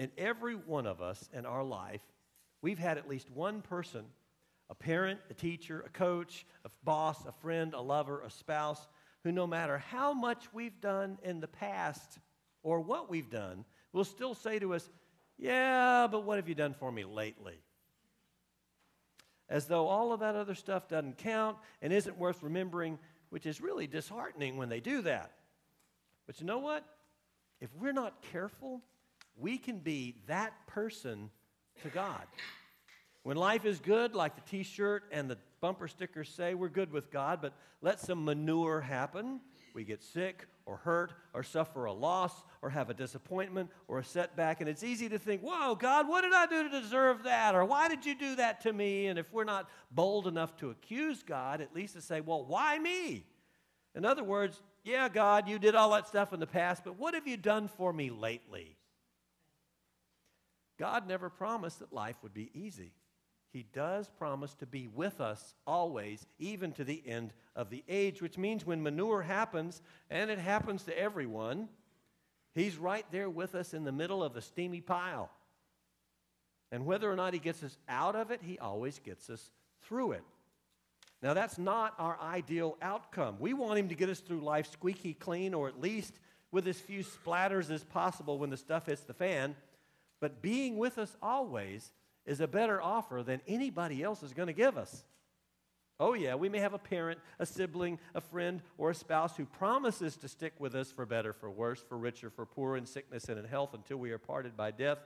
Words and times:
in 0.00 0.10
every 0.16 0.54
one 0.54 0.86
of 0.86 1.02
us 1.02 1.28
in 1.34 1.44
our 1.44 1.62
life, 1.62 2.00
we've 2.62 2.78
had 2.78 2.96
at 2.96 3.06
least 3.06 3.30
one 3.30 3.60
person 3.60 4.06
a 4.70 4.74
parent, 4.74 5.20
a 5.28 5.34
teacher, 5.34 5.84
a 5.84 5.90
coach, 5.90 6.46
a 6.64 6.70
boss, 6.84 7.22
a 7.26 7.32
friend, 7.42 7.74
a 7.74 7.80
lover, 7.80 8.22
a 8.22 8.30
spouse 8.30 8.80
who, 9.24 9.32
no 9.32 9.46
matter 9.46 9.76
how 9.76 10.14
much 10.14 10.42
we've 10.54 10.80
done 10.80 11.18
in 11.22 11.40
the 11.40 11.48
past 11.48 12.18
or 12.62 12.80
what 12.80 13.10
we've 13.10 13.28
done, 13.28 13.66
will 13.92 14.04
still 14.04 14.32
say 14.34 14.58
to 14.58 14.72
us, 14.72 14.88
Yeah, 15.36 16.06
but 16.10 16.24
what 16.24 16.38
have 16.38 16.48
you 16.48 16.54
done 16.54 16.72
for 16.72 16.90
me 16.90 17.04
lately? 17.04 17.60
As 19.50 19.66
though 19.66 19.86
all 19.86 20.14
of 20.14 20.20
that 20.20 20.34
other 20.34 20.54
stuff 20.54 20.88
doesn't 20.88 21.18
count 21.18 21.58
and 21.82 21.92
isn't 21.92 22.16
worth 22.16 22.42
remembering, 22.42 22.98
which 23.28 23.44
is 23.44 23.60
really 23.60 23.86
disheartening 23.86 24.56
when 24.56 24.70
they 24.70 24.80
do 24.80 25.02
that. 25.02 25.32
But 26.26 26.40
you 26.40 26.46
know 26.46 26.58
what? 26.58 26.86
If 27.60 27.68
we're 27.74 27.92
not 27.92 28.22
careful, 28.32 28.80
we 29.40 29.58
can 29.58 29.78
be 29.78 30.16
that 30.26 30.52
person 30.66 31.30
to 31.82 31.88
God. 31.88 32.26
When 33.22 33.36
life 33.36 33.64
is 33.64 33.80
good, 33.80 34.14
like 34.14 34.34
the 34.34 34.42
t 34.42 34.62
shirt 34.62 35.04
and 35.12 35.30
the 35.30 35.38
bumper 35.60 35.88
stickers 35.88 36.28
say, 36.28 36.54
we're 36.54 36.68
good 36.68 36.90
with 36.90 37.10
God, 37.10 37.40
but 37.42 37.52
let 37.82 38.00
some 38.00 38.24
manure 38.24 38.80
happen. 38.80 39.40
We 39.74 39.84
get 39.84 40.02
sick 40.02 40.46
or 40.66 40.76
hurt 40.78 41.12
or 41.34 41.42
suffer 41.42 41.84
a 41.84 41.92
loss 41.92 42.32
or 42.62 42.70
have 42.70 42.90
a 42.90 42.94
disappointment 42.94 43.70
or 43.88 43.98
a 43.98 44.04
setback. 44.04 44.60
And 44.60 44.68
it's 44.68 44.82
easy 44.82 45.08
to 45.08 45.18
think, 45.18 45.42
whoa, 45.42 45.74
God, 45.74 46.08
what 46.08 46.22
did 46.22 46.32
I 46.32 46.46
do 46.46 46.68
to 46.68 46.80
deserve 46.80 47.24
that? 47.24 47.54
Or 47.54 47.64
why 47.64 47.88
did 47.88 48.06
you 48.06 48.14
do 48.14 48.36
that 48.36 48.62
to 48.62 48.72
me? 48.72 49.06
And 49.06 49.18
if 49.18 49.32
we're 49.32 49.44
not 49.44 49.68
bold 49.90 50.26
enough 50.26 50.56
to 50.58 50.70
accuse 50.70 51.22
God, 51.22 51.60
at 51.60 51.74
least 51.74 51.94
to 51.94 52.00
say, 52.00 52.20
well, 52.20 52.44
why 52.44 52.78
me? 52.78 53.26
In 53.94 54.04
other 54.04 54.24
words, 54.24 54.60
yeah, 54.82 55.08
God, 55.08 55.48
you 55.48 55.58
did 55.58 55.74
all 55.74 55.90
that 55.92 56.08
stuff 56.08 56.32
in 56.32 56.40
the 56.40 56.46
past, 56.46 56.84
but 56.84 56.98
what 56.98 57.14
have 57.14 57.28
you 57.28 57.36
done 57.36 57.68
for 57.68 57.92
me 57.92 58.10
lately? 58.10 58.76
God 60.80 61.06
never 61.06 61.28
promised 61.28 61.80
that 61.80 61.92
life 61.92 62.16
would 62.22 62.32
be 62.32 62.50
easy. 62.54 62.94
He 63.52 63.66
does 63.74 64.08
promise 64.16 64.54
to 64.54 64.66
be 64.66 64.88
with 64.88 65.20
us 65.20 65.54
always, 65.66 66.24
even 66.38 66.72
to 66.72 66.84
the 66.84 67.02
end 67.06 67.34
of 67.54 67.68
the 67.68 67.84
age, 67.86 68.22
which 68.22 68.38
means 68.38 68.64
when 68.64 68.82
manure 68.82 69.20
happens, 69.20 69.82
and 70.08 70.30
it 70.30 70.38
happens 70.38 70.84
to 70.84 70.98
everyone, 70.98 71.68
He's 72.54 72.78
right 72.78 73.04
there 73.12 73.28
with 73.28 73.54
us 73.54 73.74
in 73.74 73.84
the 73.84 73.92
middle 73.92 74.24
of 74.24 74.32
the 74.32 74.40
steamy 74.40 74.80
pile. 74.80 75.30
And 76.72 76.86
whether 76.86 77.12
or 77.12 77.14
not 77.14 77.34
He 77.34 77.40
gets 77.40 77.62
us 77.62 77.76
out 77.86 78.16
of 78.16 78.30
it, 78.30 78.40
He 78.42 78.58
always 78.58 78.98
gets 79.00 79.28
us 79.28 79.50
through 79.82 80.12
it. 80.12 80.24
Now, 81.22 81.34
that's 81.34 81.58
not 81.58 81.92
our 81.98 82.18
ideal 82.20 82.78
outcome. 82.80 83.36
We 83.38 83.52
want 83.52 83.78
Him 83.78 83.90
to 83.90 83.94
get 83.94 84.08
us 84.08 84.20
through 84.20 84.40
life 84.40 84.72
squeaky 84.72 85.12
clean, 85.12 85.52
or 85.52 85.68
at 85.68 85.78
least 85.78 86.14
with 86.50 86.66
as 86.66 86.80
few 86.80 87.04
splatters 87.04 87.70
as 87.70 87.84
possible 87.84 88.38
when 88.38 88.48
the 88.48 88.56
stuff 88.56 88.86
hits 88.86 89.02
the 89.02 89.12
fan. 89.14 89.54
But 90.20 90.42
being 90.42 90.76
with 90.76 90.98
us 90.98 91.16
always 91.22 91.92
is 92.26 92.40
a 92.40 92.46
better 92.46 92.80
offer 92.80 93.22
than 93.22 93.40
anybody 93.48 94.02
else 94.02 94.22
is 94.22 94.32
going 94.32 94.48
to 94.48 94.52
give 94.52 94.76
us. 94.76 95.04
Oh, 95.98 96.14
yeah, 96.14 96.34
we 96.34 96.48
may 96.48 96.60
have 96.60 96.72
a 96.72 96.78
parent, 96.78 97.20
a 97.38 97.44
sibling, 97.44 97.98
a 98.14 98.22
friend, 98.22 98.62
or 98.78 98.90
a 98.90 98.94
spouse 98.94 99.36
who 99.36 99.44
promises 99.44 100.16
to 100.18 100.28
stick 100.28 100.54
with 100.58 100.74
us 100.74 100.90
for 100.90 101.04
better, 101.04 101.34
for 101.34 101.50
worse, 101.50 101.82
for 101.86 101.98
richer, 101.98 102.30
for 102.30 102.46
poorer, 102.46 102.78
in 102.78 102.86
sickness 102.86 103.28
and 103.28 103.38
in 103.38 103.44
health 103.44 103.74
until 103.74 103.98
we 103.98 104.10
are 104.10 104.18
parted 104.18 104.56
by 104.56 104.70
death. 104.70 104.98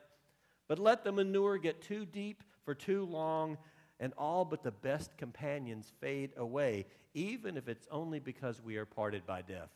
But 0.69 0.79
let 0.79 1.03
the 1.03 1.11
manure 1.11 1.59
get 1.59 1.83
too 1.83 2.05
deep 2.05 2.45
for 2.65 2.75
too 2.75 3.05
long, 3.07 3.59
and 3.99 4.13
all 4.17 4.45
but 4.45 4.63
the 4.63 4.71
best 4.71 5.17
companions 5.17 5.93
fade 6.01 6.31
away, 6.37 6.87
even 7.13 7.57
if 7.57 7.69
it's 7.69 7.89
only 7.91 8.21
because 8.21 8.63
we 8.63 8.77
are 8.77 8.87
parted 8.87 9.27
by 9.27 9.43
death. 9.43 9.71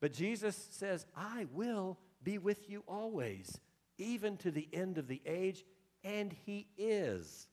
But 0.00 0.14
Jesus 0.14 0.68
says, 0.70 1.04
I 1.14 1.46
will 1.52 1.98
be 2.22 2.38
with 2.38 2.70
you 2.70 2.84
always, 2.88 3.60
even 4.00 4.36
to 4.38 4.50
the 4.50 4.68
end 4.72 4.98
of 4.98 5.06
the 5.06 5.20
age 5.26 5.64
and 6.02 6.34
He 6.44 6.66
is. 6.76 7.48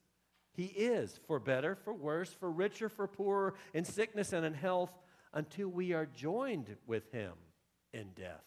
He 0.53 0.66
is 0.66 1.20
for 1.28 1.40
better, 1.40 1.76
for 1.76 1.94
worse, 1.94 2.34
for 2.34 2.50
richer, 2.50 2.90
for 2.90 3.08
poorer, 3.08 3.53
in 3.73 3.86
sickness 3.86 4.34
and 4.34 4.46
in 4.46 4.56
health, 4.56 4.91
until 5.34 5.68
we 5.68 5.94
are 5.94 6.07
joined 6.07 6.75
with 6.88 7.12
Him 7.12 7.34
in 7.94 8.09
death. 8.16 8.44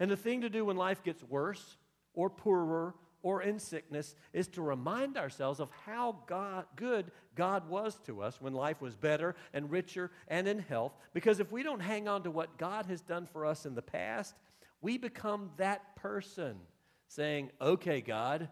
And 0.00 0.10
the 0.10 0.16
thing 0.16 0.40
to 0.42 0.48
do 0.48 0.64
when 0.64 0.76
life 0.76 1.02
gets 1.02 1.22
worse 1.22 1.76
or 2.14 2.30
poorer 2.30 2.94
or 3.22 3.42
in 3.42 3.58
sickness 3.58 4.14
is 4.32 4.48
to 4.48 4.62
remind 4.62 5.16
ourselves 5.16 5.60
of 5.60 5.70
how 5.84 6.16
God, 6.26 6.66
good 6.76 7.10
God 7.34 7.68
was 7.68 7.98
to 8.06 8.22
us 8.22 8.40
when 8.40 8.52
life 8.52 8.80
was 8.80 8.94
better 8.94 9.34
and 9.52 9.70
richer 9.70 10.10
and 10.28 10.46
in 10.46 10.60
health. 10.60 10.92
Because 11.12 11.40
if 11.40 11.50
we 11.50 11.62
don't 11.62 11.80
hang 11.80 12.08
on 12.08 12.22
to 12.22 12.30
what 12.30 12.58
God 12.58 12.86
has 12.86 13.00
done 13.00 13.26
for 13.26 13.44
us 13.44 13.66
in 13.66 13.74
the 13.74 13.82
past, 13.82 14.34
we 14.80 14.98
become 14.98 15.50
that 15.56 15.96
person 15.96 16.56
saying, 17.08 17.50
Okay, 17.60 18.00
God, 18.00 18.48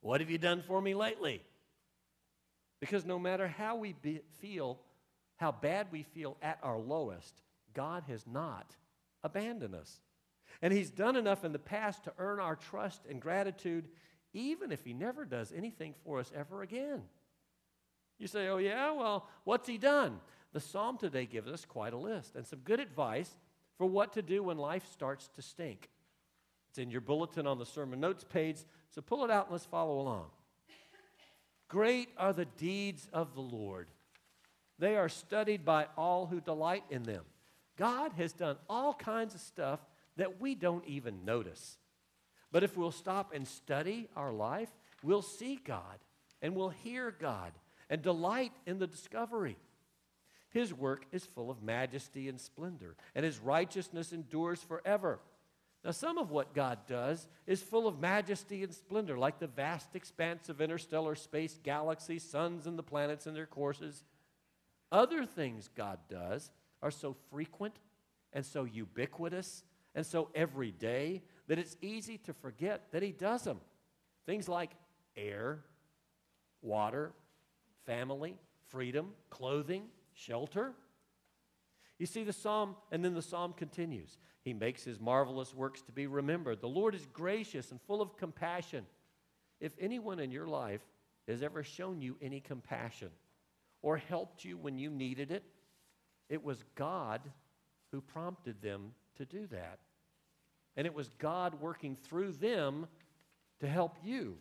what 0.00 0.20
have 0.20 0.30
you 0.30 0.38
done 0.38 0.62
for 0.66 0.80
me 0.80 0.94
lately? 0.94 1.42
Because 2.80 3.04
no 3.04 3.18
matter 3.18 3.46
how 3.46 3.76
we 3.76 3.92
be, 3.92 4.20
feel, 4.40 4.80
how 5.36 5.52
bad 5.52 5.86
we 5.92 6.02
feel 6.02 6.36
at 6.42 6.58
our 6.62 6.78
lowest, 6.78 7.42
God 7.74 8.04
has 8.08 8.26
not 8.26 8.74
abandoned 9.22 9.74
us. 9.74 10.00
And 10.60 10.72
He's 10.72 10.90
done 10.90 11.16
enough 11.16 11.44
in 11.44 11.52
the 11.52 11.58
past 11.58 12.04
to 12.04 12.12
earn 12.18 12.40
our 12.40 12.56
trust 12.56 13.02
and 13.08 13.20
gratitude, 13.20 13.88
even 14.32 14.72
if 14.72 14.84
He 14.84 14.92
never 14.92 15.24
does 15.24 15.52
anything 15.52 15.94
for 16.04 16.18
us 16.18 16.30
ever 16.34 16.62
again. 16.62 17.02
You 18.18 18.26
say, 18.26 18.48
Oh, 18.48 18.58
yeah? 18.58 18.92
Well, 18.92 19.28
what's 19.44 19.68
He 19.68 19.78
done? 19.78 20.20
The 20.52 20.60
psalm 20.60 20.98
today 20.98 21.24
gives 21.24 21.48
us 21.48 21.64
quite 21.64 21.92
a 21.92 21.98
list 21.98 22.34
and 22.34 22.46
some 22.46 22.58
good 22.58 22.80
advice 22.80 23.30
for 23.78 23.86
what 23.86 24.12
to 24.14 24.22
do 24.22 24.42
when 24.42 24.58
life 24.58 24.86
starts 24.92 25.28
to 25.36 25.42
stink. 25.42 25.88
It's 26.70 26.78
in 26.78 26.90
your 26.90 27.00
bulletin 27.00 27.46
on 27.46 27.58
the 27.58 27.66
sermon 27.66 28.00
notes 28.00 28.24
page, 28.24 28.56
so 28.90 29.02
pull 29.02 29.24
it 29.24 29.30
out 29.30 29.46
and 29.46 29.52
let's 29.52 29.66
follow 29.66 30.00
along. 30.00 30.26
Great 31.68 32.08
are 32.18 32.32
the 32.32 32.44
deeds 32.44 33.08
of 33.12 33.34
the 33.34 33.40
Lord. 33.40 33.88
They 34.78 34.96
are 34.96 35.08
studied 35.08 35.64
by 35.64 35.86
all 35.96 36.26
who 36.26 36.40
delight 36.40 36.84
in 36.90 37.02
them. 37.02 37.24
God 37.76 38.12
has 38.18 38.32
done 38.32 38.56
all 38.68 38.94
kinds 38.94 39.34
of 39.34 39.40
stuff 39.40 39.80
that 40.16 40.40
we 40.40 40.54
don't 40.54 40.86
even 40.86 41.24
notice. 41.24 41.78
But 42.50 42.62
if 42.62 42.76
we'll 42.76 42.90
stop 42.90 43.32
and 43.34 43.48
study 43.48 44.08
our 44.14 44.32
life, 44.32 44.68
we'll 45.02 45.22
see 45.22 45.58
God 45.64 45.98
and 46.42 46.54
we'll 46.54 46.68
hear 46.68 47.10
God 47.10 47.52
and 47.88 48.02
delight 48.02 48.52
in 48.66 48.78
the 48.78 48.86
discovery. 48.86 49.56
His 50.52 50.74
work 50.74 51.06
is 51.12 51.24
full 51.24 51.50
of 51.50 51.62
majesty 51.62 52.28
and 52.28 52.40
splendor, 52.40 52.94
and 53.14 53.24
his 53.24 53.38
righteousness 53.38 54.12
endures 54.12 54.62
forever. 54.62 55.18
Now, 55.84 55.90
some 55.90 56.18
of 56.18 56.30
what 56.30 56.54
God 56.54 56.78
does 56.86 57.26
is 57.46 57.62
full 57.62 57.88
of 57.88 57.98
majesty 57.98 58.62
and 58.62 58.72
splendor, 58.72 59.18
like 59.18 59.40
the 59.40 59.48
vast 59.48 59.96
expanse 59.96 60.48
of 60.48 60.60
interstellar 60.60 61.16
space, 61.16 61.58
galaxies, 61.62 62.22
suns, 62.22 62.66
and 62.66 62.78
the 62.78 62.84
planets 62.84 63.26
and 63.26 63.34
their 63.34 63.46
courses. 63.46 64.04
Other 64.92 65.24
things 65.24 65.70
God 65.74 65.98
does 66.08 66.50
are 66.82 66.90
so 66.90 67.16
frequent 67.30 67.74
and 68.32 68.44
so 68.44 68.64
ubiquitous 68.64 69.64
and 69.94 70.06
so 70.06 70.28
everyday 70.34 71.22
that 71.48 71.58
it's 71.58 71.76
easy 71.80 72.18
to 72.18 72.32
forget 72.32 72.92
that 72.92 73.02
He 73.02 73.10
does 73.10 73.42
them. 73.42 73.60
Things 74.26 74.48
like 74.48 74.70
air, 75.16 75.64
water, 76.60 77.12
family, 77.86 78.36
freedom, 78.68 79.10
clothing, 79.30 79.84
shelter. 80.14 80.72
You 81.98 82.06
see 82.06 82.24
the 82.24 82.32
psalm, 82.32 82.76
and 82.90 83.04
then 83.04 83.14
the 83.14 83.22
psalm 83.22 83.52
continues. 83.52 84.18
He 84.42 84.52
makes 84.52 84.82
his 84.82 85.00
marvelous 85.00 85.54
works 85.54 85.82
to 85.82 85.92
be 85.92 86.06
remembered. 86.06 86.60
The 86.60 86.68
Lord 86.68 86.94
is 86.94 87.06
gracious 87.12 87.70
and 87.70 87.80
full 87.82 88.02
of 88.02 88.16
compassion. 88.16 88.86
If 89.60 89.72
anyone 89.78 90.18
in 90.18 90.32
your 90.32 90.48
life 90.48 90.80
has 91.28 91.42
ever 91.42 91.62
shown 91.62 92.02
you 92.02 92.16
any 92.20 92.40
compassion 92.40 93.10
or 93.82 93.96
helped 93.96 94.44
you 94.44 94.56
when 94.56 94.78
you 94.78 94.90
needed 94.90 95.30
it, 95.30 95.44
it 96.28 96.42
was 96.42 96.64
God 96.74 97.20
who 97.92 98.00
prompted 98.00 98.60
them 98.60 98.94
to 99.16 99.24
do 99.24 99.46
that. 99.48 99.78
And 100.76 100.86
it 100.86 100.94
was 100.94 101.10
God 101.18 101.60
working 101.60 101.96
through 101.96 102.32
them 102.32 102.86
to 103.60 103.68
help 103.68 103.96
you. 104.02 104.38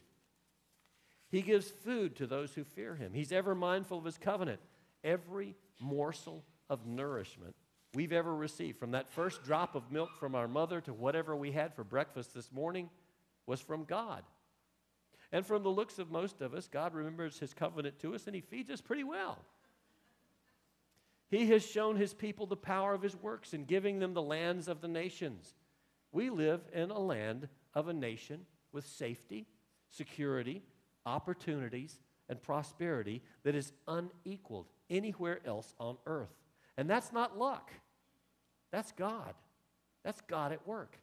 He 1.29 1.41
gives 1.41 1.69
food 1.69 2.15
to 2.15 2.27
those 2.27 2.53
who 2.53 2.63
fear 2.63 2.95
him. 2.95 3.13
He's 3.13 3.31
ever 3.31 3.53
mindful 3.53 3.99
of 3.99 4.05
his 4.05 4.17
covenant. 4.17 4.59
Every 5.03 5.55
morsel 5.79 6.43
of 6.69 6.85
nourishment 6.85 7.55
we've 7.93 8.13
ever 8.13 8.33
received, 8.33 8.79
from 8.79 8.91
that 8.91 9.11
first 9.11 9.43
drop 9.43 9.75
of 9.75 9.91
milk 9.91 10.09
from 10.19 10.35
our 10.35 10.47
mother 10.47 10.79
to 10.81 10.93
whatever 10.93 11.35
we 11.35 11.51
had 11.51 11.73
for 11.73 11.83
breakfast 11.83 12.33
this 12.33 12.51
morning, 12.51 12.89
was 13.45 13.59
from 13.59 13.83
God. 13.83 14.23
And 15.31 15.45
from 15.45 15.63
the 15.63 15.69
looks 15.69 15.99
of 15.99 16.11
most 16.11 16.41
of 16.41 16.53
us, 16.53 16.67
God 16.67 16.93
remembers 16.93 17.39
his 17.39 17.53
covenant 17.53 17.99
to 17.99 18.15
us 18.15 18.27
and 18.27 18.35
he 18.35 18.41
feeds 18.41 18.69
us 18.69 18.81
pretty 18.81 19.03
well. 19.03 19.39
He 21.29 21.47
has 21.47 21.65
shown 21.65 21.95
his 21.95 22.13
people 22.13 22.45
the 22.45 22.57
power 22.57 22.93
of 22.93 23.01
his 23.01 23.15
works 23.15 23.53
in 23.53 23.63
giving 23.63 23.99
them 23.99 24.13
the 24.13 24.21
lands 24.21 24.67
of 24.67 24.81
the 24.81 24.89
nations. 24.89 25.55
We 26.11 26.29
live 26.29 26.59
in 26.73 26.91
a 26.91 26.99
land 26.99 27.47
of 27.73 27.87
a 27.87 27.93
nation 27.93 28.45
with 28.73 28.85
safety, 28.85 29.47
security, 29.89 30.61
opportunities, 31.05 31.97
and 32.31 32.41
prosperity 32.41 33.21
that 33.43 33.53
is 33.53 33.73
unequaled 33.87 34.65
anywhere 34.89 35.39
else 35.45 35.75
on 35.79 35.97
earth. 36.07 36.33
And 36.77 36.89
that's 36.89 37.11
not 37.11 37.37
luck, 37.37 37.71
that's 38.71 38.91
God. 38.93 39.35
That's 40.03 40.21
God 40.21 40.51
at 40.51 40.67
work. 40.67 40.97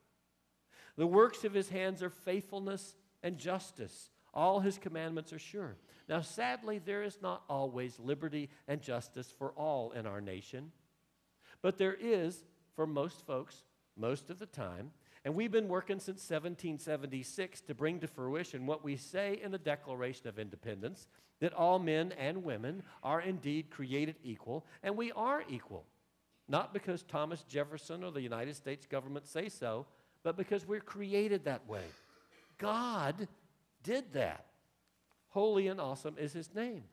The 0.96 1.06
works 1.06 1.44
of 1.44 1.54
his 1.54 1.68
hands 1.68 2.02
are 2.02 2.10
faithfulness 2.10 2.96
and 3.22 3.38
justice. 3.38 4.10
All 4.34 4.58
his 4.58 4.76
commandments 4.76 5.32
are 5.32 5.38
sure. 5.38 5.76
Now, 6.08 6.22
sadly, 6.22 6.80
there 6.84 7.04
is 7.04 7.18
not 7.22 7.44
always 7.48 8.00
liberty 8.00 8.48
and 8.66 8.80
justice 8.80 9.32
for 9.38 9.50
all 9.50 9.92
in 9.92 10.06
our 10.06 10.20
nation, 10.20 10.72
but 11.62 11.78
there 11.78 11.94
is 11.94 12.44
for 12.74 12.86
most 12.86 13.24
folks 13.24 13.62
most 13.96 14.30
of 14.30 14.40
the 14.40 14.46
time. 14.46 14.90
And 15.28 15.36
we've 15.36 15.52
been 15.52 15.68
working 15.68 15.98
since 15.98 16.22
1776 16.30 17.60
to 17.60 17.74
bring 17.74 18.00
to 18.00 18.06
fruition 18.06 18.64
what 18.64 18.82
we 18.82 18.96
say 18.96 19.38
in 19.44 19.50
the 19.52 19.58
Declaration 19.58 20.26
of 20.26 20.38
Independence 20.38 21.06
that 21.40 21.52
all 21.52 21.78
men 21.78 22.12
and 22.12 22.42
women 22.42 22.82
are 23.02 23.20
indeed 23.20 23.68
created 23.68 24.16
equal, 24.24 24.64
and 24.82 24.96
we 24.96 25.12
are 25.12 25.44
equal. 25.46 25.84
Not 26.48 26.72
because 26.72 27.02
Thomas 27.02 27.42
Jefferson 27.42 28.04
or 28.04 28.10
the 28.10 28.22
United 28.22 28.56
States 28.56 28.86
government 28.86 29.26
say 29.26 29.50
so, 29.50 29.84
but 30.22 30.38
because 30.38 30.66
we're 30.66 30.80
created 30.80 31.44
that 31.44 31.68
way. 31.68 31.84
God 32.56 33.28
did 33.82 34.14
that. 34.14 34.46
Holy 35.28 35.68
and 35.68 35.78
awesome 35.78 36.16
is 36.18 36.32
his 36.32 36.54
name. 36.54 36.84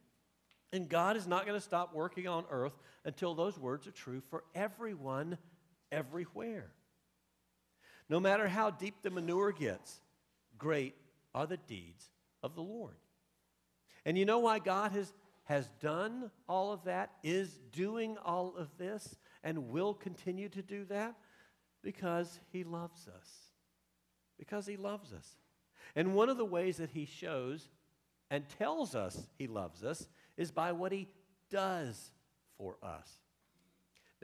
And 0.73 0.89
God 0.89 1.15
is 1.15 1.25
not 1.25 1.45
going 1.45 1.57
to 1.57 1.65
stop 1.65 1.95
working 1.95 2.27
on 2.27 2.43
earth 2.51 2.77
until 3.05 3.33
those 3.33 3.57
words 3.57 3.87
are 3.87 3.91
true 3.91 4.21
for 4.29 4.43
everyone, 4.53 5.37
everywhere. 5.89 6.73
No 8.09 8.19
matter 8.19 8.47
how 8.47 8.69
deep 8.69 8.95
the 9.01 9.09
manure 9.09 9.51
gets, 9.51 9.99
great 10.57 10.95
are 11.33 11.47
the 11.47 11.57
deeds 11.57 12.09
of 12.43 12.55
the 12.55 12.61
Lord. 12.61 12.95
And 14.05 14.17
you 14.17 14.25
know 14.25 14.39
why 14.39 14.59
God 14.59 14.91
has, 14.91 15.11
has 15.45 15.67
done 15.81 16.29
all 16.47 16.71
of 16.71 16.83
that, 16.83 17.11
is 17.23 17.59
doing 17.71 18.17
all 18.23 18.53
of 18.55 18.69
this, 18.77 19.15
and 19.43 19.69
will 19.69 19.93
continue 19.93 20.49
to 20.49 20.61
do 20.61 20.85
that? 20.85 21.15
Because 21.81 22.39
He 22.51 22.63
loves 22.63 23.07
us. 23.07 23.29
Because 24.37 24.67
He 24.67 24.77
loves 24.77 25.11
us. 25.11 25.35
And 25.95 26.13
one 26.13 26.29
of 26.29 26.37
the 26.37 26.45
ways 26.45 26.77
that 26.77 26.91
He 26.91 27.05
shows 27.05 27.69
and 28.29 28.47
tells 28.47 28.93
us 28.95 29.27
He 29.37 29.47
loves 29.47 29.83
us 29.83 30.07
is 30.37 30.51
by 30.51 30.71
what 30.71 30.91
He 30.91 31.07
does 31.49 32.11
for 32.57 32.77
us. 32.83 33.09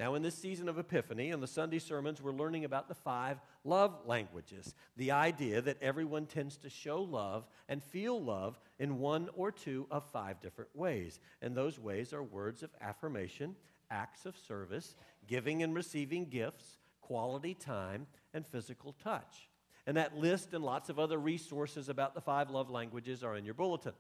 Now, 0.02 0.16
in 0.16 0.24
this 0.24 0.34
season 0.34 0.68
of 0.68 0.80
Epiphany, 0.80 1.30
in 1.30 1.42
the 1.42 1.48
Sunday 1.48 1.78
sermons, 1.78 2.24
we're 2.24 2.32
learning 2.32 2.66
about 2.66 2.88
the 2.88 2.96
five 2.96 3.40
love 3.64 4.00
languages. 4.08 4.74
The 4.98 5.12
idea 5.12 5.62
that 5.62 5.78
everyone 5.80 6.26
tends 6.26 6.58
to 6.58 6.72
show 6.72 7.04
love 7.04 7.46
and 7.70 7.84
feel 7.84 8.20
love 8.20 8.60
in 8.80 8.98
one 8.98 9.30
or 9.36 9.52
two 9.52 9.86
of 9.92 10.04
five 10.06 10.42
different 10.42 10.76
ways. 10.76 11.20
And 11.44 11.54
those 11.54 11.78
ways 11.78 12.14
are 12.14 12.24
words 12.24 12.64
of 12.64 12.72
affirmation, 12.82 13.56
acts 13.92 14.26
of 14.26 14.36
service, 14.36 14.96
giving 15.28 15.62
and 15.62 15.76
receiving 15.76 16.26
gifts, 16.26 16.80
quality 17.02 17.54
time, 17.54 18.08
and 18.34 18.44
physical 18.44 18.96
touch. 19.04 19.50
And 19.86 19.98
that 19.98 20.18
list 20.18 20.56
and 20.56 20.64
lots 20.64 20.90
of 20.90 20.98
other 20.98 21.20
resources 21.20 21.90
about 21.90 22.16
the 22.16 22.22
five 22.22 22.50
love 22.50 22.72
languages 22.72 23.24
are 23.24 23.36
in 23.36 23.46
your 23.46 23.54
bulletin. 23.54 23.94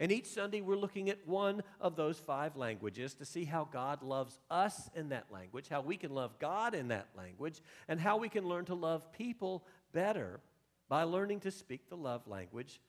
And 0.00 0.12
each 0.12 0.26
Sunday, 0.26 0.60
we're 0.60 0.76
looking 0.76 1.10
at 1.10 1.26
one 1.26 1.62
of 1.80 1.96
those 1.96 2.18
five 2.18 2.54
languages 2.54 3.14
to 3.14 3.24
see 3.24 3.44
how 3.44 3.64
God 3.64 4.02
loves 4.02 4.38
us 4.48 4.88
in 4.94 5.08
that 5.08 5.26
language, 5.32 5.68
how 5.68 5.80
we 5.80 5.96
can 5.96 6.14
love 6.14 6.38
God 6.38 6.74
in 6.74 6.88
that 6.88 7.08
language, 7.16 7.60
and 7.88 7.98
how 7.98 8.16
we 8.16 8.28
can 8.28 8.46
learn 8.46 8.64
to 8.66 8.74
love 8.74 9.12
people 9.12 9.64
better 9.92 10.40
by 10.88 11.02
learning 11.02 11.40
to 11.40 11.50
speak 11.50 11.88
the 11.88 11.96
love 11.96 12.28
language, 12.28 12.80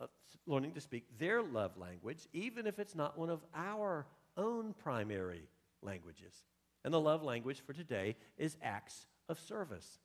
uh, 0.00 0.06
learning 0.46 0.72
to 0.72 0.80
speak 0.80 1.04
their 1.18 1.42
love 1.42 1.76
language, 1.76 2.26
even 2.32 2.66
if 2.66 2.78
it's 2.78 2.94
not 2.94 3.18
one 3.18 3.28
of 3.28 3.44
our 3.54 4.06
own 4.38 4.74
primary 4.82 5.42
languages. 5.82 6.44
And 6.82 6.94
the 6.94 7.00
love 7.00 7.22
language 7.22 7.60
for 7.60 7.74
today 7.74 8.16
is 8.38 8.56
acts 8.62 9.06
of 9.28 9.38
service. 9.38 9.98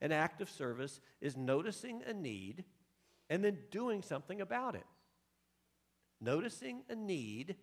An 0.00 0.12
act 0.12 0.40
of 0.40 0.48
service 0.48 1.00
is 1.20 1.36
noticing 1.36 2.02
a 2.06 2.14
need 2.14 2.64
and 3.28 3.44
then 3.44 3.58
doing 3.70 4.00
something 4.00 4.40
about 4.40 4.74
it 4.74 4.86
noticing 6.20 6.82
a 6.88 6.94
need, 6.94 7.56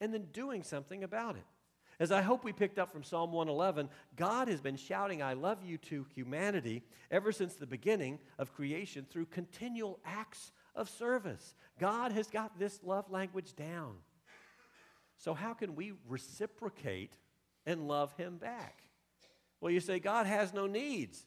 and 0.00 0.14
then 0.14 0.28
doing 0.32 0.62
something 0.62 1.04
about 1.04 1.36
it. 1.36 1.44
As 2.00 2.10
I 2.10 2.22
hope 2.22 2.44
we 2.44 2.52
picked 2.52 2.78
up 2.78 2.90
from 2.90 3.02
Psalm 3.02 3.30
111, 3.30 3.90
God 4.16 4.48
has 4.48 4.62
been 4.62 4.76
shouting, 4.76 5.22
I 5.22 5.34
love 5.34 5.62
you 5.62 5.76
to 5.78 6.06
humanity 6.14 6.82
ever 7.10 7.30
since 7.30 7.54
the 7.54 7.66
beginning 7.66 8.18
of 8.38 8.54
creation 8.54 9.06
through 9.10 9.26
continual 9.26 10.00
acts 10.04 10.50
of 10.74 10.88
service. 10.88 11.54
God 11.78 12.12
has 12.12 12.28
got 12.28 12.58
this 12.58 12.80
love 12.82 13.10
language 13.10 13.54
down. 13.54 13.96
So, 15.18 15.34
how 15.34 15.52
can 15.52 15.74
we 15.74 15.92
reciprocate 16.08 17.12
and 17.66 17.86
love 17.86 18.16
Him 18.16 18.38
back? 18.38 18.82
Well, 19.60 19.70
you 19.70 19.80
say, 19.80 19.98
God 19.98 20.24
has 20.24 20.54
no 20.54 20.66
needs. 20.66 21.26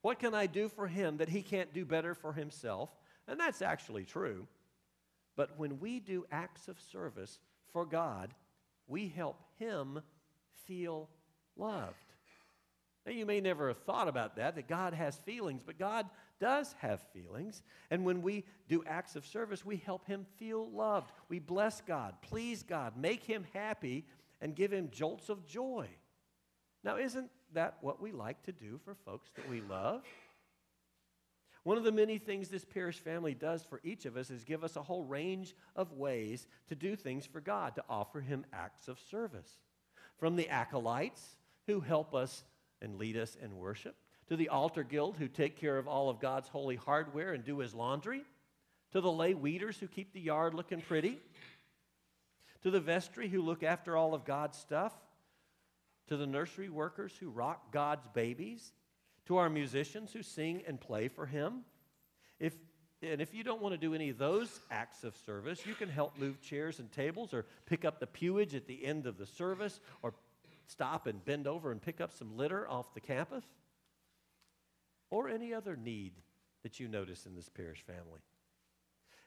What 0.00 0.18
can 0.18 0.34
I 0.34 0.46
do 0.46 0.70
for 0.70 0.86
Him 0.86 1.18
that 1.18 1.28
He 1.28 1.42
can't 1.42 1.74
do 1.74 1.84
better 1.84 2.14
for 2.14 2.32
Himself? 2.32 2.88
And 3.28 3.38
that's 3.38 3.60
actually 3.60 4.04
true. 4.04 4.46
But 5.36 5.58
when 5.58 5.80
we 5.80 6.00
do 6.00 6.26
acts 6.30 6.68
of 6.68 6.80
service 6.80 7.38
for 7.72 7.84
God, 7.84 8.34
we 8.86 9.08
help 9.08 9.40
Him 9.58 10.00
feel 10.66 11.08
loved. 11.56 11.96
Now, 13.06 13.12
you 13.12 13.26
may 13.26 13.40
never 13.40 13.68
have 13.68 13.78
thought 13.78 14.08
about 14.08 14.36
that, 14.36 14.54
that 14.54 14.68
God 14.68 14.94
has 14.94 15.16
feelings, 15.16 15.62
but 15.64 15.78
God 15.78 16.08
does 16.40 16.74
have 16.78 17.00
feelings. 17.12 17.62
And 17.90 18.04
when 18.04 18.22
we 18.22 18.44
do 18.68 18.82
acts 18.86 19.14
of 19.14 19.26
service, 19.26 19.64
we 19.64 19.76
help 19.76 20.06
Him 20.06 20.26
feel 20.38 20.70
loved. 20.70 21.12
We 21.28 21.38
bless 21.38 21.80
God, 21.82 22.14
please 22.22 22.62
God, 22.62 22.96
make 22.96 23.22
Him 23.22 23.44
happy, 23.52 24.04
and 24.40 24.54
give 24.54 24.72
Him 24.72 24.88
jolts 24.90 25.28
of 25.28 25.46
joy. 25.46 25.88
Now, 26.82 26.96
isn't 26.96 27.30
that 27.52 27.76
what 27.80 28.00
we 28.00 28.12
like 28.12 28.42
to 28.44 28.52
do 28.52 28.80
for 28.84 28.94
folks 28.94 29.30
that 29.36 29.48
we 29.48 29.60
love? 29.60 30.02
One 31.64 31.78
of 31.78 31.84
the 31.84 31.92
many 31.92 32.18
things 32.18 32.48
this 32.48 32.64
parish 32.64 32.98
family 32.98 33.32
does 33.32 33.64
for 33.64 33.80
each 33.82 34.04
of 34.04 34.18
us 34.18 34.30
is 34.30 34.44
give 34.44 34.62
us 34.62 34.76
a 34.76 34.82
whole 34.82 35.02
range 35.02 35.54
of 35.74 35.92
ways 35.92 36.46
to 36.68 36.74
do 36.74 36.94
things 36.94 37.24
for 37.24 37.40
God, 37.40 37.74
to 37.76 37.84
offer 37.88 38.20
Him 38.20 38.44
acts 38.52 38.86
of 38.86 39.00
service. 39.10 39.50
From 40.18 40.36
the 40.36 40.48
acolytes 40.50 41.36
who 41.66 41.80
help 41.80 42.14
us 42.14 42.44
and 42.82 42.98
lead 42.98 43.16
us 43.16 43.36
in 43.42 43.56
worship, 43.56 43.96
to 44.28 44.36
the 44.36 44.50
altar 44.50 44.82
guild 44.82 45.16
who 45.16 45.26
take 45.26 45.58
care 45.58 45.78
of 45.78 45.88
all 45.88 46.10
of 46.10 46.20
God's 46.20 46.48
holy 46.48 46.76
hardware 46.76 47.32
and 47.32 47.42
do 47.42 47.58
His 47.58 47.74
laundry, 47.74 48.24
to 48.92 49.00
the 49.00 49.10
lay 49.10 49.32
weeders 49.32 49.78
who 49.78 49.86
keep 49.86 50.12
the 50.12 50.20
yard 50.20 50.52
looking 50.52 50.82
pretty, 50.82 51.18
to 52.62 52.70
the 52.70 52.80
vestry 52.80 53.28
who 53.28 53.40
look 53.40 53.62
after 53.62 53.96
all 53.96 54.12
of 54.12 54.26
God's 54.26 54.58
stuff, 54.58 54.92
to 56.08 56.18
the 56.18 56.26
nursery 56.26 56.68
workers 56.68 57.16
who 57.18 57.30
rock 57.30 57.72
God's 57.72 58.06
babies 58.08 58.72
to 59.26 59.36
our 59.36 59.48
musicians 59.48 60.12
who 60.12 60.22
sing 60.22 60.62
and 60.66 60.80
play 60.80 61.08
for 61.08 61.26
Him. 61.26 61.64
If, 62.38 62.54
and 63.02 63.20
if 63.20 63.34
you 63.34 63.44
don't 63.44 63.62
want 63.62 63.74
to 63.74 63.78
do 63.78 63.94
any 63.94 64.10
of 64.10 64.18
those 64.18 64.60
acts 64.70 65.04
of 65.04 65.16
service, 65.16 65.66
you 65.66 65.74
can 65.74 65.88
help 65.88 66.18
move 66.18 66.40
chairs 66.40 66.78
and 66.78 66.90
tables 66.92 67.32
or 67.32 67.46
pick 67.66 67.84
up 67.84 68.00
the 68.00 68.06
pewage 68.06 68.54
at 68.54 68.66
the 68.66 68.84
end 68.84 69.06
of 69.06 69.18
the 69.18 69.26
service 69.26 69.80
or 70.02 70.14
stop 70.66 71.06
and 71.06 71.24
bend 71.24 71.46
over 71.46 71.70
and 71.70 71.80
pick 71.80 72.00
up 72.00 72.12
some 72.12 72.36
litter 72.36 72.68
off 72.68 72.94
the 72.94 73.00
campus 73.00 73.44
or 75.10 75.28
any 75.28 75.54
other 75.54 75.76
need 75.76 76.12
that 76.62 76.80
you 76.80 76.88
notice 76.88 77.26
in 77.26 77.34
this 77.34 77.48
parish 77.48 77.84
family. 77.86 78.20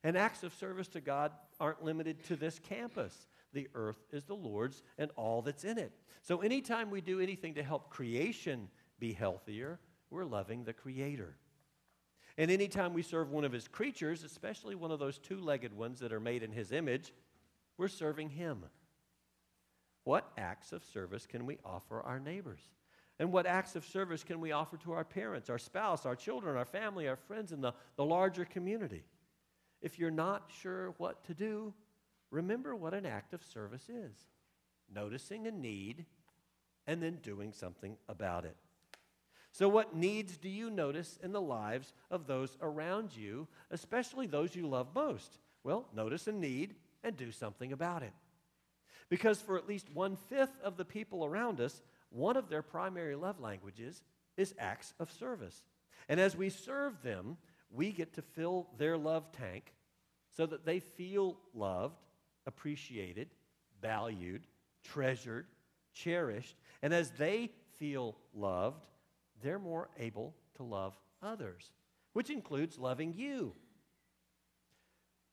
And 0.03 0.17
acts 0.17 0.43
of 0.43 0.53
service 0.53 0.87
to 0.89 1.01
God 1.01 1.31
aren't 1.59 1.83
limited 1.83 2.23
to 2.25 2.35
this 2.35 2.59
campus. 2.59 3.27
The 3.53 3.67
earth 3.73 4.03
is 4.11 4.25
the 4.25 4.35
Lord's 4.35 4.83
and 4.97 5.11
all 5.15 5.41
that's 5.41 5.63
in 5.63 5.77
it. 5.77 5.91
So 6.21 6.41
anytime 6.41 6.89
we 6.89 7.01
do 7.01 7.19
anything 7.19 7.55
to 7.55 7.63
help 7.63 7.89
creation 7.89 8.69
be 8.99 9.13
healthier, 9.13 9.79
we're 10.09 10.25
loving 10.25 10.63
the 10.63 10.73
Creator. 10.73 11.35
And 12.37 12.51
anytime 12.51 12.93
we 12.93 13.01
serve 13.01 13.31
one 13.31 13.43
of 13.43 13.51
His 13.51 13.67
creatures, 13.67 14.23
especially 14.23 14.75
one 14.75 14.91
of 14.91 14.99
those 14.99 15.17
two 15.17 15.39
legged 15.39 15.73
ones 15.73 15.99
that 15.99 16.13
are 16.13 16.19
made 16.19 16.43
in 16.43 16.51
His 16.51 16.71
image, 16.71 17.13
we're 17.77 17.87
serving 17.87 18.29
Him. 18.29 18.65
What 20.03 20.31
acts 20.37 20.71
of 20.71 20.83
service 20.85 21.25
can 21.25 21.45
we 21.45 21.57
offer 21.65 22.01
our 22.01 22.19
neighbors? 22.19 22.61
And 23.19 23.31
what 23.31 23.47
acts 23.47 23.75
of 23.75 23.85
service 23.85 24.23
can 24.23 24.39
we 24.39 24.51
offer 24.51 24.77
to 24.77 24.91
our 24.91 25.03
parents, 25.03 25.49
our 25.49 25.57
spouse, 25.57 26.05
our 26.05 26.15
children, 26.15 26.55
our 26.55 26.65
family, 26.65 27.07
our 27.07 27.15
friends, 27.15 27.51
and 27.51 27.63
the, 27.63 27.73
the 27.95 28.05
larger 28.05 28.45
community? 28.45 29.03
If 29.81 29.97
you're 29.97 30.11
not 30.11 30.49
sure 30.61 30.93
what 30.97 31.23
to 31.25 31.33
do, 31.33 31.73
remember 32.29 32.75
what 32.75 32.93
an 32.93 33.05
act 33.05 33.33
of 33.33 33.43
service 33.43 33.89
is 33.89 34.27
noticing 34.93 35.47
a 35.47 35.51
need 35.51 36.05
and 36.85 37.03
then 37.03 37.17
doing 37.21 37.51
something 37.51 37.97
about 38.07 38.45
it. 38.45 38.55
So, 39.57 39.67
what 39.67 39.95
needs 39.95 40.37
do 40.37 40.49
you 40.49 40.69
notice 40.69 41.17
in 41.23 41.31
the 41.31 41.41
lives 41.41 41.91
of 42.11 42.27
those 42.27 42.55
around 42.61 43.17
you, 43.17 43.47
especially 43.71 44.27
those 44.27 44.55
you 44.55 44.67
love 44.67 44.89
most? 44.93 45.39
Well, 45.63 45.87
notice 45.95 46.27
a 46.27 46.31
need 46.31 46.75
and 47.03 47.17
do 47.17 47.31
something 47.31 47.73
about 47.73 48.03
it. 48.03 48.13
Because 49.09 49.41
for 49.41 49.57
at 49.57 49.67
least 49.67 49.89
one 49.91 50.15
fifth 50.29 50.61
of 50.63 50.77
the 50.77 50.85
people 50.85 51.25
around 51.25 51.59
us, 51.59 51.81
one 52.11 52.37
of 52.37 52.49
their 52.49 52.61
primary 52.61 53.15
love 53.15 53.39
languages 53.39 54.03
is 54.37 54.53
acts 54.59 54.93
of 54.99 55.11
service. 55.11 55.63
And 56.07 56.19
as 56.19 56.37
we 56.37 56.51
serve 56.51 57.01
them, 57.01 57.37
we 57.71 57.91
get 57.91 58.13
to 58.13 58.21
fill 58.21 58.67
their 58.77 58.95
love 58.95 59.31
tank 59.31 59.73
so 60.35 60.45
that 60.45 60.67
they 60.67 60.79
feel 60.79 61.35
loved, 61.55 61.97
appreciated, 62.45 63.29
valued, 63.81 64.45
treasured, 64.83 65.47
cherished. 65.95 66.57
And 66.83 66.93
as 66.93 67.09
they 67.17 67.49
feel 67.79 68.15
loved, 68.35 68.85
they're 69.41 69.59
more 69.59 69.89
able 69.97 70.35
to 70.55 70.63
love 70.63 70.97
others, 71.21 71.71
which 72.13 72.29
includes 72.29 72.77
loving 72.77 73.13
you. 73.13 73.53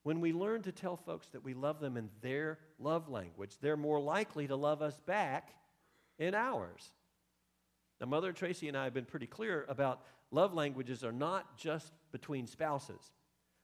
When 0.02 0.20
we 0.20 0.32
learn 0.32 0.62
to 0.62 0.72
tell 0.72 0.96
folks 0.96 1.28
that 1.28 1.44
we 1.44 1.54
love 1.54 1.80
them 1.80 1.96
in 1.96 2.10
their 2.20 2.58
love 2.78 3.08
language, 3.08 3.56
they're 3.60 3.76
more 3.76 4.00
likely 4.00 4.46
to 4.46 4.56
love 4.56 4.82
us 4.82 4.98
back 5.06 5.54
in 6.18 6.34
ours. 6.34 6.92
Now, 8.00 8.06
Mother 8.06 8.32
Tracy 8.32 8.68
and 8.68 8.76
I 8.76 8.84
have 8.84 8.94
been 8.94 9.06
pretty 9.06 9.26
clear 9.26 9.64
about 9.68 10.02
love 10.30 10.52
languages 10.52 11.04
are 11.04 11.12
not 11.12 11.56
just 11.56 11.90
between 12.12 12.46
spouses, 12.46 13.12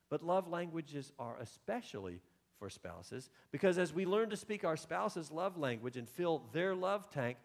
but 0.09 0.23
love 0.23 0.49
languages 0.49 1.13
are 1.19 1.37
especially 1.41 2.21
for 2.59 2.71
spouses 2.71 3.29
because 3.53 3.79
as 3.79 3.93
we 3.93 4.07
learn 4.07 4.31
to 4.31 4.37
speak 4.37 4.65
our 4.65 4.77
spouse's 4.77 5.31
love 5.31 5.59
language 5.59 5.97
and 5.97 6.09
fill 6.09 6.45
their 6.53 6.75
love 6.75 7.11
tank, 7.11 7.37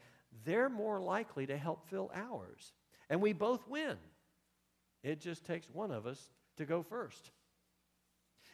they're 0.45 0.69
more 0.69 0.99
likely 0.99 1.45
to 1.47 1.57
help 1.57 1.87
fill 1.89 2.11
ours. 2.13 2.73
And 3.09 3.21
we 3.21 3.33
both 3.33 3.67
win. 3.67 3.97
It 5.03 5.21
just 5.21 5.45
takes 5.45 5.69
one 5.69 5.91
of 5.91 6.07
us 6.07 6.29
to 6.57 6.65
go 6.65 6.81
first. 6.81 7.31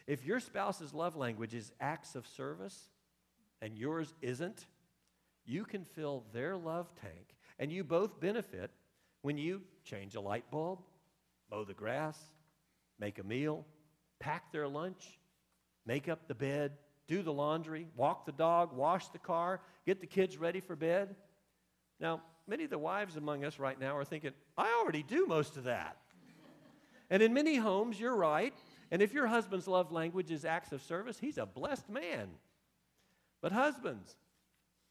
If 0.08 0.26
your 0.26 0.40
spouse's 0.40 0.94
love 0.94 1.16
language 1.16 1.54
is 1.54 1.72
acts 1.80 2.16
of 2.16 2.28
service 2.28 2.90
and 3.62 3.78
yours 3.78 4.14
isn't, 4.22 4.66
you 5.46 5.64
can 5.64 5.86
fill 5.86 6.26
their 6.34 6.58
love 6.58 6.90
tank 7.02 7.36
and 7.60 7.72
you 7.72 7.84
both 7.84 8.20
benefit 8.20 8.72
when 9.22 9.38
you 9.38 9.62
change 9.84 10.16
a 10.16 10.22
light 10.22 10.50
bulb, 10.52 10.80
mow 11.50 11.64
the 11.64 11.74
grass, 11.74 12.20
make 13.00 13.20
a 13.20 13.24
meal, 13.24 13.66
pack 14.20 14.52
their 14.52 14.68
lunch, 14.68 15.20
make 15.86 16.10
up 16.10 16.28
the 16.28 16.36
bed, 16.36 16.74
do 17.08 17.22
the 17.22 17.34
laundry, 17.34 17.88
walk 17.96 18.26
the 18.26 18.32
dog, 18.32 18.76
wash 18.76 19.08
the 19.10 19.20
car, 19.20 19.62
get 19.86 20.02
the 20.02 20.08
kids 20.08 20.38
ready 20.38 20.60
for 20.60 20.76
bed. 20.76 21.16
Now, 22.00 22.22
many 22.48 22.64
of 22.64 22.70
the 22.70 22.78
wives 22.78 23.16
among 23.16 23.46
us 23.46 23.60
right 23.60 23.80
now 23.80 23.96
are 23.98 24.06
thinking, 24.06 24.32
I 24.58 24.78
already 24.82 25.04
do 25.04 25.26
most 25.26 25.58
of 25.58 25.66
that. 25.66 25.98
and 27.10 27.22
in 27.22 27.34
many 27.34 27.56
homes, 27.56 28.00
you're 28.00 28.16
right. 28.16 28.54
And 28.92 29.02
if 29.02 29.14
your 29.14 29.28
husband's 29.28 29.68
love 29.68 29.92
language 29.92 30.32
is 30.32 30.44
acts 30.44 30.72
of 30.72 30.82
service, 30.82 31.18
he's 31.20 31.38
a 31.38 31.46
blessed 31.46 31.90
man. 31.90 32.30
But, 33.42 33.52
husbands, 33.52 34.16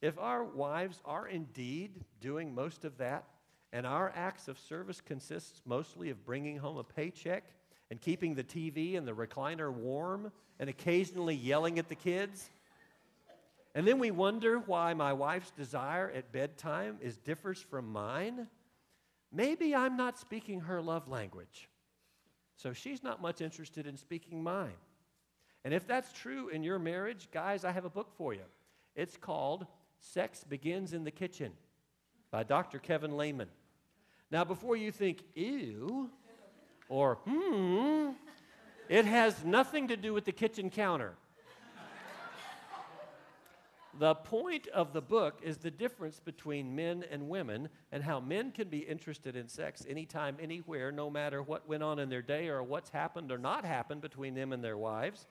if 0.00 0.18
our 0.18 0.42
wives 0.42 1.00
are 1.04 1.28
indeed 1.28 2.04
doing 2.20 2.54
most 2.54 2.84
of 2.84 2.96
that, 2.98 3.24
and 3.72 3.86
our 3.86 4.12
acts 4.16 4.48
of 4.48 4.58
service 4.58 5.00
consists 5.00 5.60
mostly 5.64 6.10
of 6.10 6.24
bringing 6.24 6.56
home 6.56 6.78
a 6.78 6.84
paycheck 6.84 7.44
and 7.90 8.00
keeping 8.00 8.34
the 8.34 8.42
TV 8.42 8.96
and 8.96 9.06
the 9.06 9.12
recliner 9.12 9.72
warm 9.72 10.32
and 10.58 10.68
occasionally 10.68 11.34
yelling 11.34 11.78
at 11.78 11.88
the 11.88 11.94
kids, 11.94 12.50
and 13.74 13.86
then 13.86 13.98
we 13.98 14.10
wonder 14.10 14.58
why 14.58 14.94
my 14.94 15.12
wife's 15.12 15.50
desire 15.52 16.10
at 16.10 16.32
bedtime 16.32 16.98
is 17.00 17.16
differs 17.18 17.60
from 17.60 17.92
mine, 17.92 18.48
maybe 19.32 19.74
I'm 19.74 19.96
not 19.96 20.18
speaking 20.18 20.60
her 20.62 20.82
love 20.82 21.08
language. 21.08 21.68
So 22.56 22.72
she's 22.72 23.02
not 23.02 23.22
much 23.22 23.40
interested 23.40 23.86
in 23.86 23.96
speaking 23.96 24.42
mine. 24.42 24.74
And 25.64 25.72
if 25.72 25.86
that's 25.86 26.12
true 26.12 26.48
in 26.48 26.62
your 26.62 26.78
marriage, 26.78 27.28
guys, 27.32 27.64
I 27.64 27.70
have 27.70 27.84
a 27.84 27.90
book 27.90 28.10
for 28.16 28.34
you. 28.34 28.44
It's 28.96 29.16
called 29.16 29.66
Sex 30.00 30.44
Begins 30.44 30.92
in 30.92 31.04
the 31.04 31.10
Kitchen 31.10 31.52
by 32.30 32.42
Dr. 32.42 32.78
Kevin 32.78 33.16
Leman. 33.16 33.48
Now, 34.30 34.44
before 34.44 34.76
you 34.76 34.90
think, 34.92 35.22
ew, 35.34 36.10
or 36.88 37.16
hmm, 37.26 38.10
it 38.88 39.04
has 39.04 39.44
nothing 39.44 39.88
to 39.88 39.96
do 39.96 40.12
with 40.12 40.24
the 40.24 40.32
kitchen 40.32 40.70
counter. 40.70 41.14
The 44.00 44.14
point 44.14 44.66
of 44.68 44.94
the 44.94 45.02
book 45.02 45.40
is 45.42 45.58
the 45.58 45.70
difference 45.70 46.20
between 46.20 46.74
men 46.74 47.04
and 47.10 47.28
women 47.28 47.68
and 47.92 48.02
how 48.02 48.18
men 48.18 48.50
can 48.50 48.68
be 48.68 48.78
interested 48.78 49.36
in 49.36 49.46
sex 49.46 49.84
anytime, 49.86 50.38
anywhere, 50.40 50.90
no 50.90 51.10
matter 51.10 51.42
what 51.42 51.68
went 51.68 51.82
on 51.82 51.98
in 51.98 52.08
their 52.08 52.22
day 52.22 52.48
or 52.48 52.62
what's 52.62 52.88
happened 52.88 53.30
or 53.30 53.36
not 53.36 53.62
happened 53.62 54.00
between 54.00 54.34
them 54.34 54.54
and 54.54 54.64
their 54.64 54.78
wives. 54.78 55.26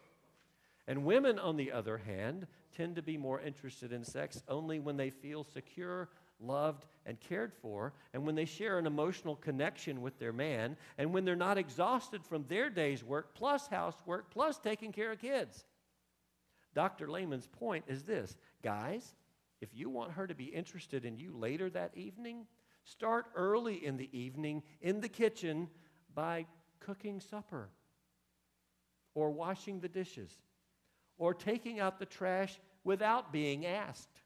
And 0.87 1.03
women, 1.03 1.39
on 1.39 1.57
the 1.57 1.71
other 1.71 1.97
hand, 1.97 2.45
tend 2.77 2.95
to 2.97 3.01
be 3.01 3.17
more 3.17 3.41
interested 3.41 3.91
in 3.91 4.03
sex 4.03 4.43
only 4.47 4.79
when 4.79 4.97
they 4.97 5.09
feel 5.09 5.43
secure, 5.43 6.07
loved, 6.39 6.85
and 7.07 7.19
cared 7.19 7.51
for, 7.63 7.93
and 8.13 8.23
when 8.23 8.35
they 8.35 8.45
share 8.45 8.77
an 8.77 8.85
emotional 8.85 9.35
connection 9.35 9.99
with 9.99 10.19
their 10.19 10.31
man, 10.31 10.77
and 10.99 11.11
when 11.11 11.25
they're 11.25 11.35
not 11.35 11.57
exhausted 11.57 12.23
from 12.23 12.45
their 12.47 12.69
day's 12.69 13.03
work, 13.03 13.33
plus 13.33 13.67
housework, 13.67 14.29
plus 14.29 14.59
taking 14.59 14.91
care 14.91 15.11
of 15.11 15.19
kids. 15.19 15.65
Dr. 16.79 17.09
Leman's 17.09 17.45
point 17.45 17.83
is 17.89 18.03
this 18.03 18.37
guys, 18.63 19.13
if 19.59 19.67
you 19.73 19.89
want 19.89 20.13
her 20.13 20.25
to 20.25 20.33
be 20.33 20.45
interested 20.45 21.03
in 21.03 21.17
you 21.17 21.35
later 21.35 21.69
that 21.69 21.91
evening, 21.93 22.45
start 22.85 23.25
early 23.35 23.85
in 23.85 23.97
the 23.97 24.07
evening 24.17 24.63
in 24.79 25.01
the 25.01 25.09
kitchen 25.09 25.67
by 26.15 26.45
cooking 26.79 27.19
supper, 27.19 27.67
or 29.13 29.29
washing 29.29 29.81
the 29.81 29.89
dishes, 29.89 30.31
or 31.17 31.33
taking 31.33 31.81
out 31.81 31.99
the 31.99 32.05
trash 32.05 32.57
without 32.85 33.33
being 33.33 33.65
asked, 33.65 34.21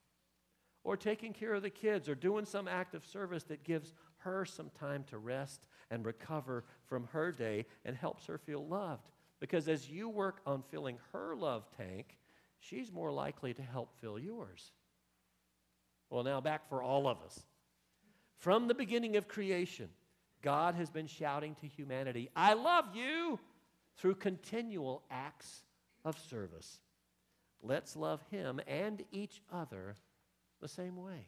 or 0.83 0.95
taking 0.95 1.33
care 1.33 1.55
of 1.55 1.63
the 1.63 1.71
kids, 1.71 2.07
or 2.07 2.13
doing 2.13 2.45
some 2.45 2.67
act 2.67 2.93
of 2.93 3.03
service 3.03 3.45
that 3.45 3.63
gives 3.63 3.95
her 4.17 4.45
some 4.45 4.69
time 4.79 5.03
to 5.05 5.17
rest 5.17 5.65
and 5.89 6.05
recover 6.05 6.65
from 6.85 7.07
her 7.13 7.31
day 7.31 7.65
and 7.83 7.95
helps 7.95 8.27
her 8.27 8.37
feel 8.37 8.63
loved. 8.67 9.09
Because 9.39 9.67
as 9.67 9.89
you 9.89 10.07
work 10.07 10.39
on 10.45 10.61
filling 10.69 10.99
her 11.13 11.35
love 11.35 11.67
tank, 11.75 12.19
she's 12.69 12.91
more 12.91 13.11
likely 13.11 13.53
to 13.53 13.61
help 13.61 13.93
fill 13.99 14.17
yours. 14.17 14.71
Well, 16.09 16.23
now 16.23 16.41
back 16.41 16.67
for 16.69 16.81
all 16.81 17.07
of 17.07 17.17
us. 17.25 17.39
From 18.37 18.67
the 18.67 18.73
beginning 18.73 19.15
of 19.15 19.27
creation, 19.27 19.89
God 20.41 20.75
has 20.75 20.89
been 20.89 21.07
shouting 21.07 21.55
to 21.55 21.67
humanity, 21.67 22.29
I 22.35 22.53
love 22.53 22.95
you, 22.95 23.39
through 23.97 24.15
continual 24.15 25.03
acts 25.09 25.63
of 26.03 26.17
service. 26.19 26.79
Let's 27.61 27.95
love 27.95 28.21
Him 28.29 28.59
and 28.67 29.03
each 29.11 29.41
other 29.51 29.95
the 30.61 30.67
same 30.67 30.97
way. 30.97 31.27